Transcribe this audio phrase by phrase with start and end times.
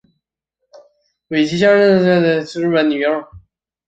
[1.27, 3.27] 尾崎由香是日本的女性声优。